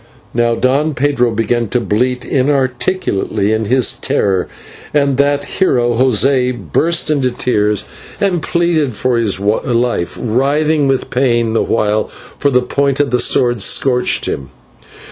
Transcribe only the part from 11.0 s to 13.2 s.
pain the while, for the point of the